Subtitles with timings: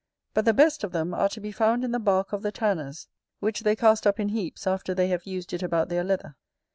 [0.33, 3.07] But the best of them are to be found in the bark of the tanners,
[3.39, 6.37] which they cast up in heaps after they have used it about their leather.